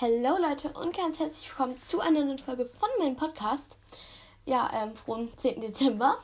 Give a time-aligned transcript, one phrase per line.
[0.00, 3.78] Hallo Leute und ganz herzlich willkommen zu einer neuen Folge von meinem Podcast.
[4.46, 5.60] Ja, ähm, frohen 10.
[5.60, 6.18] Dezember.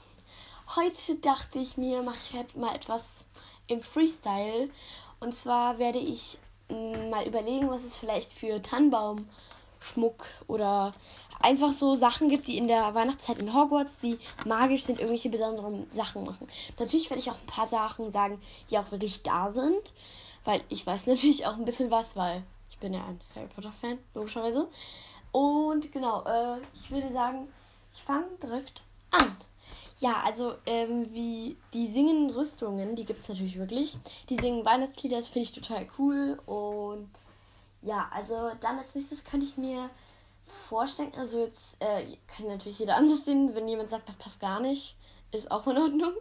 [0.76, 3.24] Heute dachte ich mir, mache ich halt mal etwas
[3.66, 4.70] im Freestyle.
[5.18, 10.92] Und zwar werde ich mh, mm, mal überlegen, was es vielleicht für Tannenbaumschmuck oder
[11.40, 15.90] einfach so Sachen gibt, die in der Weihnachtszeit in Hogwarts, die magisch sind, irgendwelche besonderen
[15.90, 16.46] Sachen machen.
[16.78, 19.92] Natürlich werde ich auch ein paar Sachen sagen, die auch wirklich da sind.
[20.44, 23.72] Weil ich weiß natürlich auch ein bisschen was, weil ich bin ja ein Harry Potter
[23.72, 24.68] Fan, logischerweise.
[25.30, 27.48] Und genau, äh, ich würde sagen,
[27.94, 28.82] ich fange direkt
[29.12, 29.36] an.
[30.00, 33.96] Ja, also ähm, wie die singen Rüstungen, die gibt es natürlich wirklich.
[34.28, 36.40] Die singen Weihnachtslieder, das finde ich total cool.
[36.46, 37.08] Und
[37.82, 39.88] ja, also dann als nächstes könnte ich mir
[40.44, 44.58] vorstellen, also jetzt äh, kann natürlich jeder anders sehen, wenn jemand sagt, das passt gar
[44.58, 44.96] nicht,
[45.30, 46.14] ist auch in Ordnung.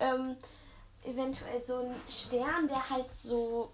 [0.00, 0.36] Ähm,
[1.02, 3.72] eventuell so ein Stern, der halt so,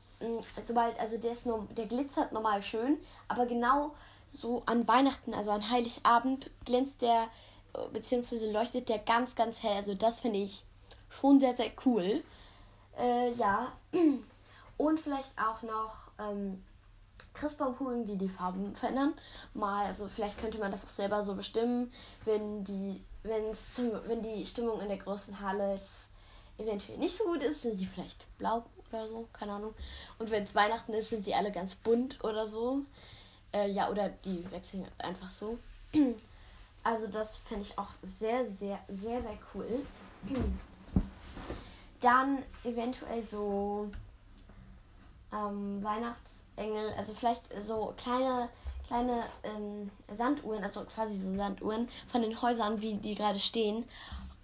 [0.63, 3.93] sobald, also der ist nur, der glitzert normal schön, aber genau
[4.31, 7.29] so an Weihnachten, also an Heiligabend, glänzt der,
[7.75, 9.77] äh, beziehungsweise leuchtet der ganz, ganz hell.
[9.77, 10.65] Also das finde ich
[11.09, 12.23] schon sehr, sehr cool.
[12.99, 13.73] Äh, ja.
[14.77, 16.65] Und vielleicht auch noch ähm,
[17.35, 19.13] Christbaumkugeln, die die Farben verändern.
[19.53, 21.93] Mal, also vielleicht könnte man das auch selber so bestimmen,
[22.25, 25.79] wenn die, wenn's, wenn die Stimmung in der großen Halle
[26.57, 29.75] eventuell nicht so gut ist, sind sie vielleicht blau oder so, keine Ahnung.
[30.19, 32.83] Und wenn es Weihnachten ist, sind sie alle ganz bunt oder so.
[33.53, 35.59] Äh, ja, oder die wechseln einfach so.
[36.83, 39.85] Also das fände ich auch sehr, sehr, sehr, sehr cool.
[42.01, 43.91] Dann eventuell so
[45.31, 48.49] ähm, Weihnachtsengel, also vielleicht so kleine,
[48.87, 53.85] kleine ähm, Sanduhren, also quasi so Sanduhren von den Häusern, wie die gerade stehen.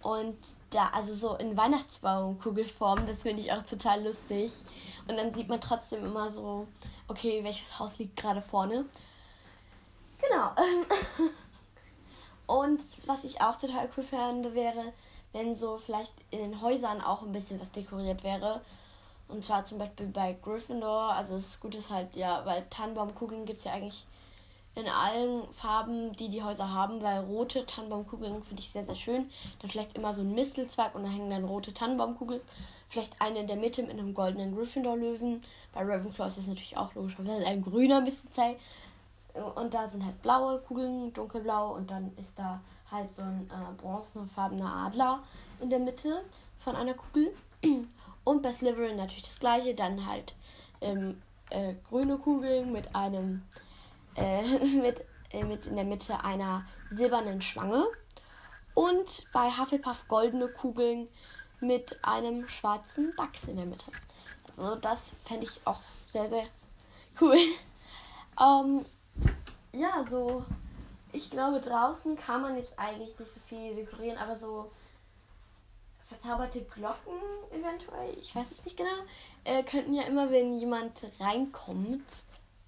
[0.02, 0.36] Und
[0.76, 4.52] da, also so in Weihnachtsbaumkugelform, das finde ich auch total lustig.
[5.08, 6.66] Und dann sieht man trotzdem immer so,
[7.08, 8.84] okay, welches Haus liegt gerade vorne.
[10.20, 10.50] Genau.
[12.46, 14.92] Und was ich auch total cool fände, wäre,
[15.32, 18.60] wenn so vielleicht in den Häusern auch ein bisschen was dekoriert wäre.
[19.28, 21.14] Und zwar zum Beispiel bei Gryffindor.
[21.14, 24.06] Also das Gute ist halt, ja, weil Tannenbaumkugeln gibt es ja eigentlich
[24.76, 29.30] in allen Farben, die die Häuser haben, weil rote Tannenbaumkugeln finde ich sehr, sehr schön.
[29.60, 32.42] Dann vielleicht immer so ein Mistelzweig und da hängen dann rote Tannenbaumkugeln.
[32.88, 35.42] Vielleicht eine in der Mitte mit einem goldenen Gryffindor-Löwen.
[35.72, 38.58] Bei Ravenclaw ist das natürlich auch logisch, weil ein grüner Mistelzweig.
[39.54, 42.60] Und da sind halt blaue Kugeln, dunkelblau und dann ist da
[42.90, 45.22] halt so ein äh, bronzefarbener Adler
[45.60, 46.22] in der Mitte
[46.58, 47.34] von einer Kugel.
[48.24, 50.34] Und bei Slytherin natürlich das gleiche, dann halt
[50.82, 53.42] ähm, äh, grüne Kugeln mit einem
[54.16, 54.42] äh,
[54.80, 57.86] mit, äh, mit in der Mitte einer silbernen Schlange.
[58.74, 61.08] Und bei Hufflepuff goldene Kugeln
[61.60, 63.90] mit einem schwarzen Dachs in der Mitte.
[64.48, 66.44] Also das fände ich auch sehr, sehr
[67.20, 67.36] cool.
[68.40, 68.84] ähm,
[69.72, 70.44] ja, so,
[71.12, 74.70] ich glaube, draußen kann man jetzt eigentlich nicht so viel dekorieren, aber so
[76.08, 77.18] verzauberte Glocken
[77.50, 78.90] eventuell, ich weiß es nicht genau,
[79.44, 82.04] äh, könnten ja immer, wenn jemand reinkommt,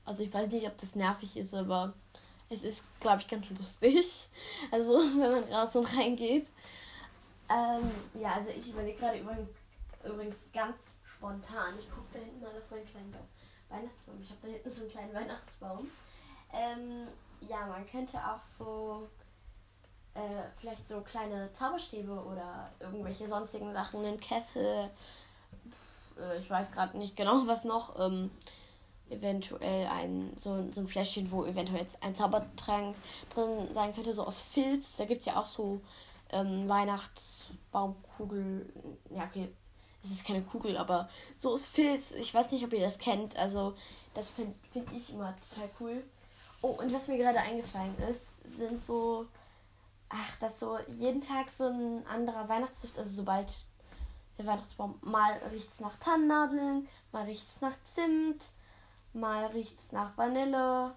[0.08, 1.92] also ich weiß nicht, ob das nervig ist, aber
[2.48, 4.28] es ist, glaube ich, ganz lustig.
[4.70, 6.48] Also wenn man raus und reingeht.
[7.50, 11.78] Ähm, ja, also ich überlege gerade übrigens, ganz spontan.
[11.78, 13.14] Ich gucke da hinten mal auf meinen kleinen
[13.68, 14.20] Weihnachtsbaum.
[14.20, 15.90] Ich habe da hinten so einen kleinen Weihnachtsbaum.
[16.52, 17.08] Ähm,
[17.48, 19.08] ja, man könnte auch so
[20.14, 20.20] äh,
[20.58, 24.90] vielleicht so kleine Zauberstäbe oder irgendwelche sonstigen Sachen, einen Kessel.
[26.18, 27.98] Äh, ich weiß gerade nicht genau, was noch.
[27.98, 28.30] Ähm,
[29.10, 32.96] eventuell ein so, so ein Fläschchen, wo eventuell jetzt ein Zaubertrank
[33.34, 34.96] drin sein könnte, so aus Filz.
[34.96, 35.80] Da gibt es ja auch so
[36.30, 38.72] ähm, Weihnachtsbaumkugel.
[39.10, 39.48] Ja, okay,
[40.02, 41.08] es ist keine Kugel, aber
[41.38, 42.12] so aus Filz.
[42.12, 43.36] Ich weiß nicht, ob ihr das kennt.
[43.36, 43.74] Also,
[44.14, 46.04] das finde find ich immer total cool.
[46.62, 49.26] Oh, und was mir gerade eingefallen ist, sind so.
[50.10, 53.46] Ach, dass so jeden Tag so ein anderer Weihnachtsduft, also sobald
[54.38, 58.46] der Weihnachtsbaum mal riecht es nach Tannennadeln, mal riecht es nach Zimt,
[59.12, 60.94] Mal riecht es nach Vanille.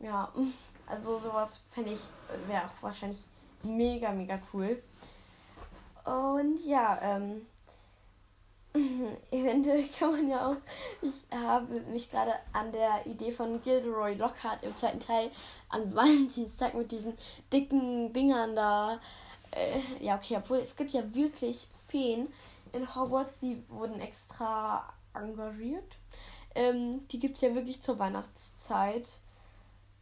[0.00, 0.32] Ja,
[0.86, 2.00] also sowas fände ich,
[2.48, 3.22] wäre auch wahrscheinlich
[3.62, 4.82] mega, mega cool.
[6.04, 7.46] Und ja, ähm,
[9.30, 10.56] eventuell kann man ja auch,
[11.00, 15.30] ich habe mich gerade an der Idee von Gilderoy Lockhart im zweiten Teil
[15.68, 17.14] an Valentinstag mit diesen
[17.52, 19.00] dicken Dingern da.
[19.52, 22.28] Äh, ja, okay, obwohl es gibt ja wirklich Feen
[22.72, 25.96] in Hogwarts, die wurden extra engagiert
[26.54, 29.06] ähm, die gibt es ja wirklich zur Weihnachtszeit.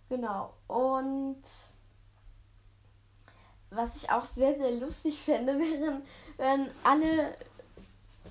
[0.09, 0.53] Genau.
[0.69, 1.43] Und
[3.71, 6.03] was ich auch sehr, sehr lustig fände, wären,
[6.37, 7.37] wenn alle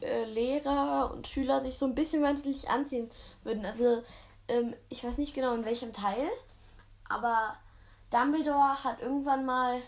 [0.01, 3.09] äh, Lehrer und Schüler sich so ein bisschen weihnachtlich anziehen
[3.44, 3.65] würden.
[3.65, 4.03] Also
[4.47, 6.27] ähm, ich weiß nicht genau in welchem Teil,
[7.09, 7.56] aber
[8.12, 9.81] Dumbledore hat irgendwann mal.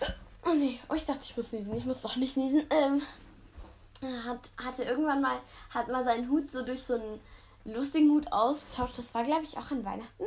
[0.44, 1.76] Oh nee, oh, ich dachte, ich muss niesen.
[1.76, 2.66] Ich muss doch nicht niesen.
[2.70, 3.00] Ähm,
[4.02, 5.36] hat, hatte irgendwann mal,
[5.70, 7.20] hat mal seinen Hut so durch so einen
[7.64, 8.98] lustigen Hut ausgetauscht.
[8.98, 10.24] Das war, glaube ich, auch an Weihnachten.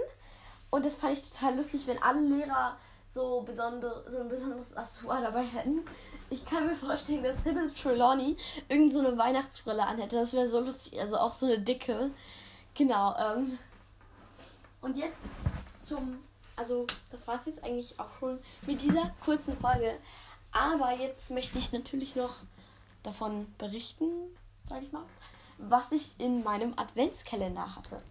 [0.69, 2.77] Und das fand ich total lustig, wenn alle Lehrer
[3.13, 5.81] so, besondere, so ein besonderes Accessoire dabei hätten.
[6.29, 8.35] Ich kann mir vorstellen, dass Sybil Trelawney
[8.67, 10.17] irgend so eine Weihnachtsbrille anhätte.
[10.17, 10.99] Das wäre so lustig.
[10.99, 12.11] Also auch so eine dicke.
[12.73, 13.15] Genau.
[13.17, 13.57] Ähm.
[14.81, 15.15] Und jetzt
[15.87, 16.19] zum.
[16.57, 19.93] Also, das war es jetzt eigentlich auch schon mit dieser kurzen Folge.
[20.51, 22.37] Aber jetzt möchte ich natürlich noch
[23.05, 24.09] davon berichten,
[24.69, 25.03] sag ich mal,
[25.57, 28.01] was ich in meinem Adventskalender hatte.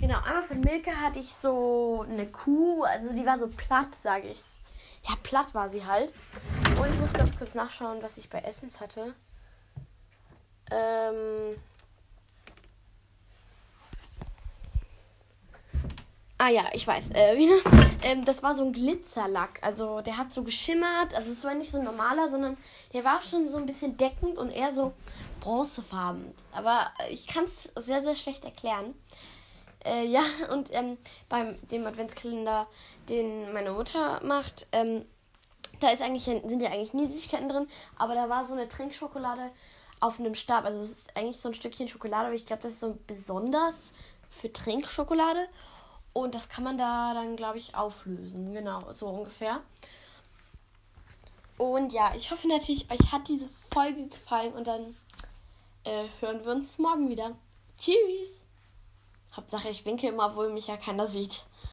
[0.00, 4.28] Genau, einmal von Milka hatte ich so eine Kuh, also die war so platt, sage
[4.28, 4.42] ich.
[5.08, 6.12] Ja, platt war sie halt.
[6.80, 9.14] Und ich muss ganz kurz nachschauen, was ich bei Essens hatte.
[10.70, 11.54] Ähm.
[16.44, 17.10] Ah ja, ich weiß.
[17.10, 17.48] Äh, wie,
[18.02, 19.60] ähm, das war so ein Glitzerlack.
[19.62, 21.14] Also der hat so geschimmert.
[21.14, 22.56] Also es war nicht so ein normaler, sondern
[22.92, 24.92] der war schon so ein bisschen deckend und eher so
[25.38, 26.34] bronzefarben.
[26.50, 28.96] Aber ich kann es sehr, sehr schlecht erklären.
[29.84, 30.22] Äh, ja,
[30.52, 30.98] und ähm,
[31.28, 32.66] beim dem Adventskalender,
[33.08, 35.04] den meine Mutter macht, ähm,
[35.78, 37.68] da ist eigentlich, sind ja eigentlich nie Süßigkeiten drin,
[37.98, 39.52] aber da war so eine Trinkschokolade
[40.00, 40.64] auf einem Stab.
[40.64, 43.92] Also es ist eigentlich so ein Stückchen Schokolade, aber ich glaube, das ist so besonders
[44.28, 45.46] für Trinkschokolade.
[46.12, 48.52] Und das kann man da dann, glaube ich, auflösen.
[48.52, 49.60] Genau, so ungefähr.
[51.58, 54.96] Und ja, ich hoffe natürlich, euch hat diese Folge gefallen und dann
[55.84, 57.36] äh, hören wir uns morgen wieder.
[57.78, 58.44] Tschüss!
[59.34, 61.44] Hauptsache, ich winke immer, obwohl mich ja keiner sieht.